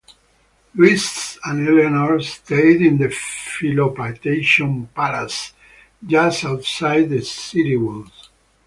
Louis 0.73 1.37
and 1.45 1.67
Eleanor 1.69 2.19
stayed 2.21 2.81
in 2.81 2.97
the 2.97 3.09
Philopation 3.11 4.87
palace 4.95 5.53
just 6.03 6.43
outside 6.43 7.09
the 7.11 7.21
city 7.21 7.77
walls. 7.77 8.31